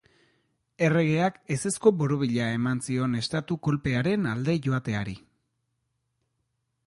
[0.85, 5.17] Erregeak ezezko borobila eman zion estatu-kolpearen alde joateari.